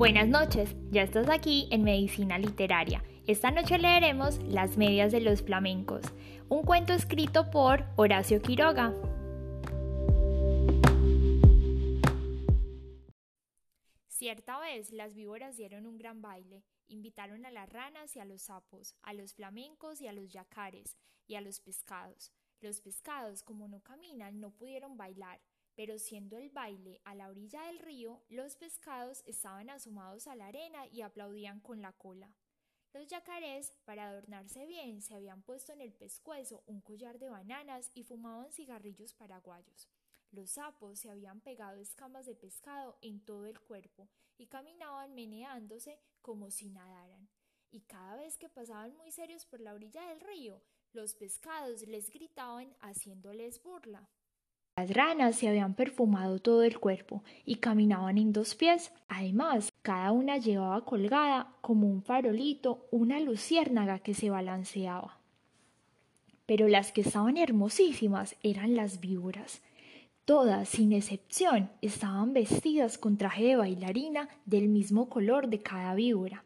[0.00, 3.04] Buenas noches, ya estás aquí en Medicina Literaria.
[3.26, 6.00] Esta noche leeremos Las medias de los flamencos,
[6.48, 8.94] un cuento escrito por Horacio Quiroga.
[14.08, 18.40] Cierta vez las víboras dieron un gran baile, invitaron a las ranas y a los
[18.40, 20.96] sapos, a los flamencos y a los yacares,
[21.26, 22.32] y a los pescados.
[22.62, 25.42] Los pescados, como no caminan, no pudieron bailar,
[25.80, 30.48] pero siendo el baile a la orilla del río, los pescados estaban asomados a la
[30.48, 32.34] arena y aplaudían con la cola.
[32.92, 37.90] Los yacarés, para adornarse bien, se habían puesto en el pescuezo un collar de bananas
[37.94, 39.88] y fumaban cigarrillos paraguayos.
[40.32, 45.98] Los sapos se habían pegado escamas de pescado en todo el cuerpo y caminaban meneándose
[46.20, 47.26] como si nadaran.
[47.70, 50.60] Y cada vez que pasaban muy serios por la orilla del río,
[50.92, 54.10] los pescados les gritaban haciéndoles burla.
[54.80, 58.94] Las ranas se habían perfumado todo el cuerpo y caminaban en dos pies.
[59.08, 65.18] Además, cada una llevaba colgada, como un farolito, una luciérnaga que se balanceaba.
[66.46, 69.60] Pero las que estaban hermosísimas eran las víboras.
[70.24, 76.42] Todas, sin excepción, estaban vestidas con traje de bailarina del mismo color de cada víbora.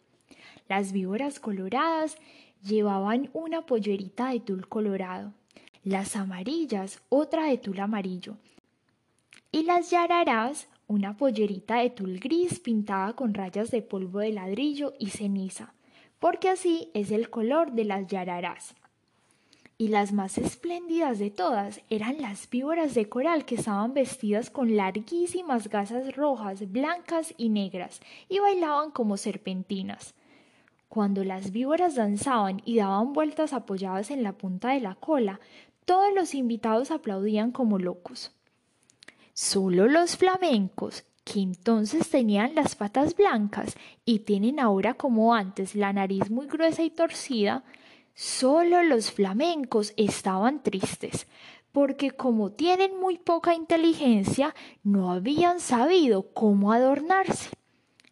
[0.68, 2.16] Las víboras coloradas
[2.64, 5.34] llevaban una pollerita de tul colorado,
[5.84, 8.38] las amarillas otra de tul amarillo
[9.52, 14.94] y las yararás una pollerita de tul gris pintada con rayas de polvo de ladrillo
[14.98, 15.74] y ceniza,
[16.18, 18.74] porque así es el color de las yararás.
[19.76, 24.76] Y las más espléndidas de todas eran las víboras de coral que estaban vestidas con
[24.76, 30.14] larguísimas gasas rojas, blancas y negras y bailaban como serpentinas.
[30.88, 35.40] Cuando las víboras danzaban y daban vueltas apoyadas en la punta de la cola,
[35.84, 38.32] todos los invitados aplaudían como locos.
[39.32, 45.92] Solo los flamencos, que entonces tenían las patas blancas y tienen ahora como antes la
[45.92, 47.64] nariz muy gruesa y torcida,
[48.14, 51.26] solo los flamencos estaban tristes,
[51.72, 54.54] porque como tienen muy poca inteligencia,
[54.84, 57.50] no habían sabido cómo adornarse.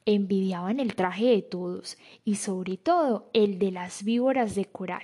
[0.05, 5.03] Envidiaban el traje de todos y sobre todo el de las víboras de coral.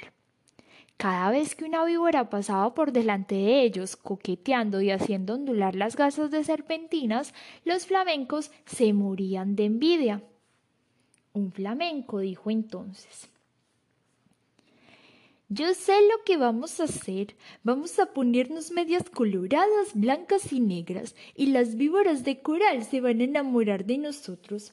[0.98, 5.94] Cada vez que una víbora pasaba por delante de ellos, coqueteando y haciendo ondular las
[5.94, 10.24] gasas de serpentinas, los flamencos se morían de envidia.
[11.34, 13.30] Un flamenco dijo entonces
[15.48, 17.36] Yo sé lo que vamos a hacer.
[17.62, 23.20] Vamos a ponernos medias coloradas, blancas y negras, y las víboras de coral se van
[23.20, 24.72] a enamorar de nosotros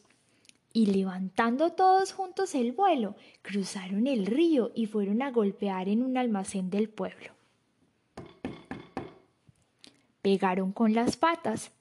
[0.76, 6.18] y levantando todos juntos el vuelo, cruzaron el río y fueron a golpear en un
[6.18, 7.32] almacén del pueblo.
[10.22, 11.72] Pegaron con las patas.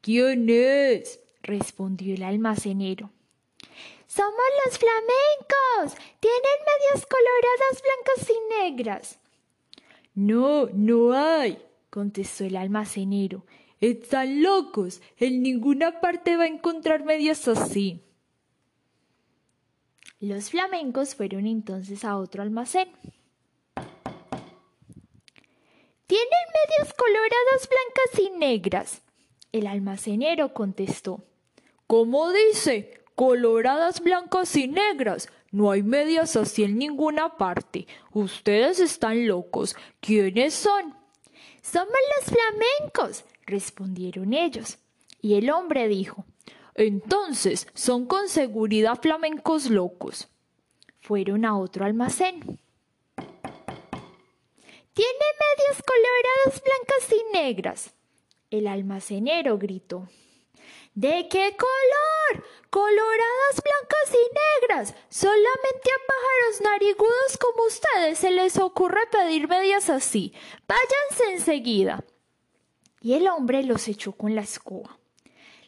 [0.00, 1.20] ¿Quién es?
[1.42, 3.10] respondió el almacenero.
[4.06, 6.02] Somos los flamencos.
[6.18, 9.18] Tienen medias coloradas blancas y negras.
[10.14, 11.58] No, no hay,
[11.90, 13.44] contestó el almacenero.
[13.82, 15.02] Están locos.
[15.18, 18.02] En ninguna parte va a encontrar medias así.
[20.22, 22.88] Los flamencos fueron entonces a otro almacén.
[26.06, 29.02] Tienen medias coloradas blancas y negras.
[29.50, 31.24] El almacenero contestó.
[31.88, 33.02] ¿Cómo dice?
[33.16, 35.28] Coloradas blancas y negras.
[35.50, 37.88] No hay medias así en ninguna parte.
[38.12, 39.74] Ustedes están locos.
[39.98, 40.94] ¿Quiénes son?
[41.62, 41.88] Somos
[42.20, 44.78] los flamencos, respondieron ellos.
[45.20, 46.24] Y el hombre dijo,
[46.74, 50.28] entonces, son con seguridad flamencos locos.
[51.00, 52.40] Fueron a otro almacén.
[54.94, 57.94] Tiene medias coloradas blancas y negras.
[58.50, 60.08] El almacenero gritó.
[60.94, 62.44] ¿De qué color?
[62.68, 64.94] Coloradas blancas y negras.
[65.08, 70.34] Solamente a pájaros narigudos como ustedes se les ocurre pedir medias así.
[70.68, 72.04] Váyanse enseguida.
[73.00, 74.98] Y el hombre los echó con la escoba.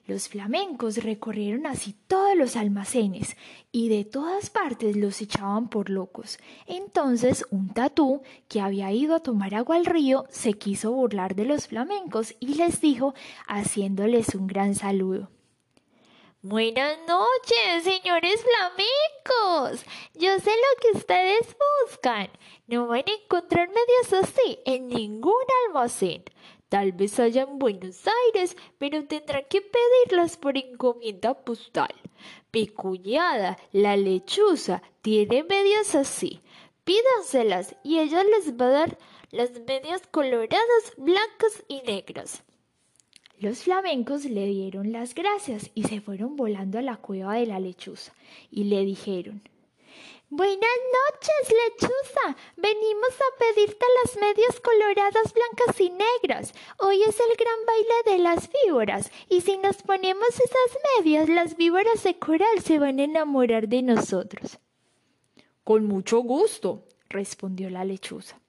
[0.06, 3.38] Los flamencos recorrieron así todos los almacenes
[3.72, 6.38] y de todas partes los echaban por locos.
[6.66, 11.46] Entonces un tatú que había ido a tomar agua al río se quiso burlar de
[11.46, 13.14] los flamencos y les dijo
[13.46, 15.30] haciéndoles un gran saludo.
[16.42, 19.82] Buenas noches, señores flamencos.
[20.12, 21.56] Yo sé lo que ustedes
[21.86, 22.28] buscan.
[22.66, 25.32] No van a encontrar medias así en ningún
[25.66, 26.22] almacén.
[26.69, 31.94] Tal vez haya en Buenos Aires, pero tendrán que pedirlas por encomienda postal.
[32.52, 32.70] Mi
[33.72, 36.40] la lechuza, tiene medias así.
[36.84, 38.99] Pídanselas y ella les va a dar
[39.31, 42.44] las medias coloradas, blancas y negras.
[43.38, 47.58] Los flamencos le dieron las gracias y se fueron volando a la cueva de la
[47.58, 48.14] lechuza
[48.50, 49.43] y le dijeron
[50.36, 52.36] Buenas noches, lechuza.
[52.56, 56.52] Venimos a pedirte las medias coloradas blancas y negras.
[56.81, 61.56] Hoy es el gran baile de las víboras, y si nos ponemos esas medias, las
[61.56, 64.58] víboras de coral se van a enamorar de nosotros.
[65.62, 68.40] Con mucho gusto, respondió la lechuza.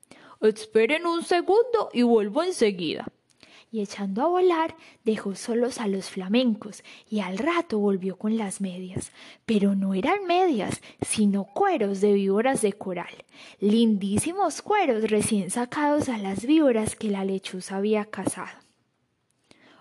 [0.42, 3.06] Esperen un segundo y vuelvo enseguida
[3.76, 8.62] y echando a volar dejó solos a los flamencos y al rato volvió con las
[8.62, 9.12] medias.
[9.46, 13.14] Pero no eran medias, sino cueros de víboras de coral,
[13.60, 18.58] lindísimos cueros recién sacados a las víboras que la lechuza había cazado.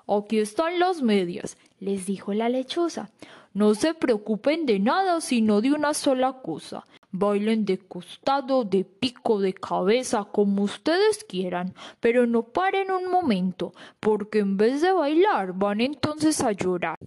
[0.08, 3.10] Aquí están las medias, les dijo la lechuza.
[3.52, 6.84] No se preocupen de nada sino de una sola cosa.
[7.16, 13.72] Bailen de costado, de pico, de cabeza, como ustedes quieran, pero no paren un momento,
[14.00, 16.98] porque en vez de bailar van entonces a llorar.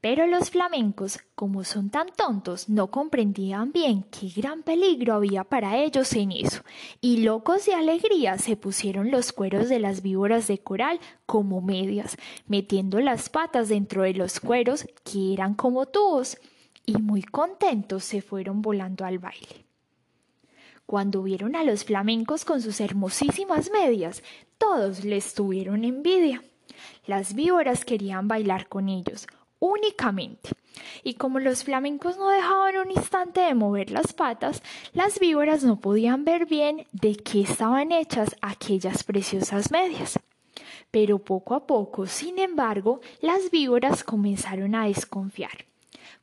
[0.00, 5.78] Pero los flamencos, como son tan tontos, no comprendían bien qué gran peligro había para
[5.78, 6.64] ellos en eso,
[7.00, 12.16] y locos de alegría se pusieron los cueros de las víboras de coral como medias,
[12.48, 16.36] metiendo las patas dentro de los cueros que eran como tubos
[16.86, 19.64] y muy contentos se fueron volando al baile.
[20.86, 24.22] Cuando vieron a los flamencos con sus hermosísimas medias,
[24.58, 26.42] todos les tuvieron envidia.
[27.06, 29.26] Las víboras querían bailar con ellos,
[29.58, 30.50] únicamente.
[31.04, 34.62] Y como los flamencos no dejaban un instante de mover las patas,
[34.92, 40.18] las víboras no podían ver bien de qué estaban hechas aquellas preciosas medias.
[40.90, 45.71] Pero poco a poco, sin embargo, las víboras comenzaron a desconfiar.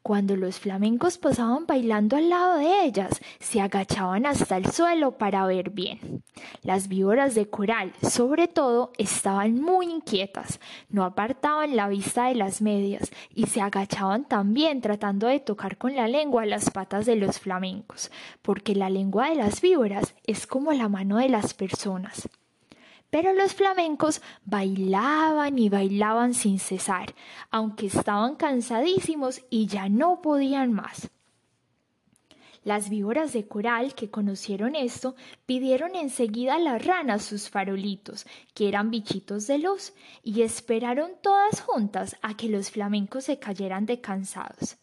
[0.02, 5.46] Cuando los flamencos pasaban bailando al lado de ellas, se agachaban hasta el suelo para
[5.46, 6.24] ver bien.
[6.64, 10.60] Las víboras de coral, sobre todo, estaban muy inquietas,
[10.90, 15.96] no apartaban la vista de las medias y se agachaban también tratando de tocar con
[15.96, 18.12] la lengua las patas de los flamencos,
[18.42, 22.30] porque la lengua de las víboras es como la mano de las personas.
[23.10, 27.16] Pero los flamencos bailaban y bailaban sin cesar,
[27.50, 31.10] aunque estaban cansadísimos y ya no podían más.
[32.64, 35.16] Las víboras de coral que conocieron esto
[35.46, 41.62] pidieron enseguida a las ranas sus farolitos, que eran bichitos de luz, y esperaron todas
[41.62, 44.78] juntas a que los flamencos se cayeran de cansados.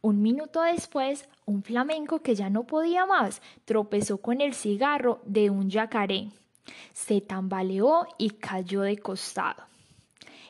[0.00, 5.50] Un minuto después, un flamenco que ya no podía más tropezó con el cigarro de
[5.50, 6.30] un yacaré
[6.92, 9.64] se tambaleó y cayó de costado.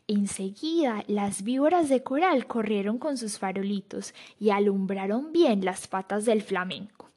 [0.09, 6.43] Enseguida las víboras de coral corrieron con sus farolitos y alumbraron bien las patas del
[6.43, 7.09] flamenco.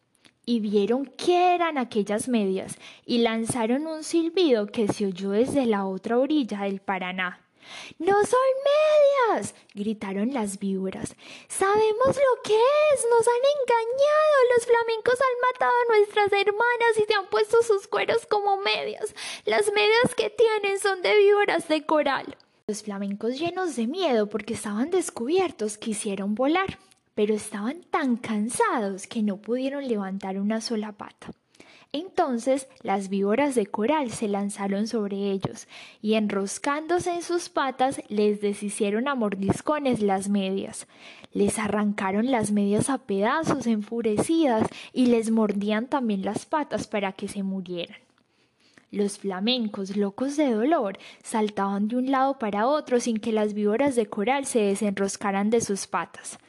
[0.45, 5.85] Y vieron qué eran aquellas medias y lanzaron un silbido que se oyó desde la
[5.85, 7.44] otra orilla del Paraná.
[7.99, 9.55] ¡No son medias!
[9.73, 11.15] gritaron las víboras.
[11.47, 13.05] Sabemos lo que es.
[13.09, 14.35] Nos han engañado.
[14.55, 19.13] Los flamencos han matado a nuestras hermanas y se han puesto sus cueros como medias.
[19.45, 22.37] Las medias que tienen son de víboras de coral.
[22.67, 26.79] Los flamencos llenos de miedo porque estaban descubiertos quisieron volar,
[27.13, 31.31] pero estaban tan cansados que no pudieron levantar una sola pata.
[31.97, 35.65] Entonces las víboras de coral se lanzaron sobre ellos
[36.01, 40.87] y enroscándose en sus patas les deshicieron a mordiscones las medias.
[41.31, 47.29] Les arrancaron las medias a pedazos enfurecidas y les mordían también las patas para que
[47.29, 47.99] se murieran.
[48.91, 53.95] Los flamencos, locos de dolor, saltaban de un lado para otro sin que las víboras
[53.95, 56.39] de coral se desenroscaran de sus patas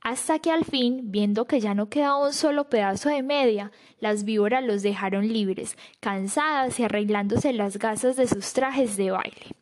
[0.00, 4.24] hasta que al fin, viendo que ya no quedaba un solo pedazo de media, las
[4.24, 9.56] víboras los dejaron libres, cansadas y arreglándose las gasas de sus trajes de baile.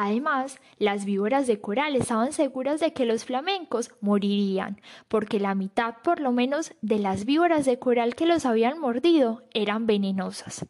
[0.00, 5.96] Además, las víboras de coral estaban seguras de que los flamencos morirían, porque la mitad
[6.04, 10.66] por lo menos de las víboras de coral que los habían mordido eran venenosas.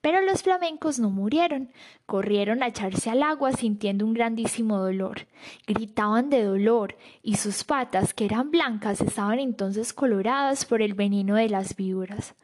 [0.00, 1.70] Pero los flamencos no murieron,
[2.06, 5.26] corrieron a echarse al agua sintiendo un grandísimo dolor.
[5.66, 11.34] Gritaban de dolor y sus patas, que eran blancas, estaban entonces coloradas por el veneno
[11.34, 12.34] de las víboras.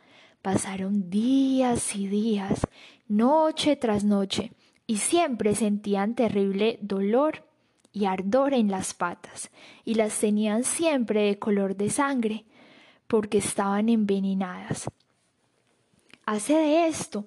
[0.43, 2.67] Pasaron días y días,
[3.09, 4.53] noche tras noche,
[4.87, 7.47] y siempre sentían terrible dolor
[7.91, 9.51] y ardor en las patas,
[9.83, 12.45] y las tenían siempre de color de sangre,
[13.07, 14.91] porque estaban envenenadas
[16.27, 17.27] hace de esto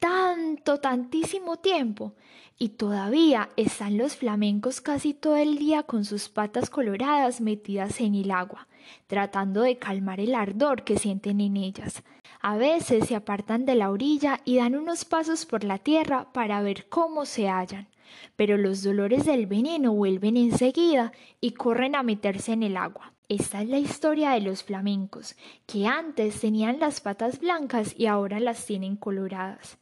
[0.00, 2.14] tanto, tantísimo tiempo,
[2.58, 8.14] y todavía están los flamencos casi todo el día con sus patas coloradas metidas en
[8.14, 8.66] el agua,
[9.06, 12.02] tratando de calmar el ardor que sienten en ellas.
[12.40, 16.62] A veces se apartan de la orilla y dan unos pasos por la tierra para
[16.62, 17.88] ver cómo se hallan,
[18.36, 23.12] pero los dolores del veneno vuelven enseguida y corren a meterse en el agua.
[23.30, 28.40] Esta es la historia de los flamencos, que antes tenían las patas blancas y ahora
[28.40, 29.78] las tienen coloradas.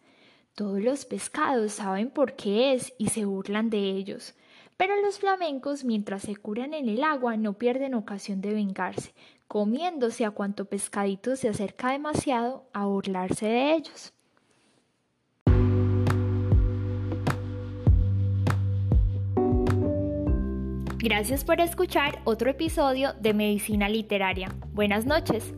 [0.55, 4.35] Todos los pescados saben por qué es y se burlan de ellos.
[4.77, 9.15] Pero los flamencos, mientras se curan en el agua, no pierden ocasión de vengarse,
[9.47, 14.13] comiéndose a cuanto pescadito se acerca demasiado a burlarse de ellos.
[21.01, 24.53] Gracias por escuchar otro episodio de Medicina Literaria.
[24.73, 25.55] Buenas noches.